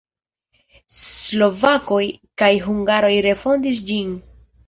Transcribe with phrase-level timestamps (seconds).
[0.93, 2.01] Slovakoj
[2.43, 4.19] kaj hungaroj refondis ĝin.